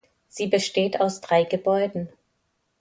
[0.27, 2.09] Sie besteht aus drei Gebäuden.